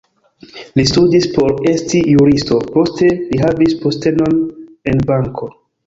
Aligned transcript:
Li 0.79 0.85
studis 0.91 1.27
por 1.35 1.53
esti 1.73 2.01
juristo, 2.15 2.59
poste 2.73 3.13
li 3.21 3.45
havis 3.47 3.79
postenon 3.87 4.45
en 4.95 5.09
banko. 5.15 5.57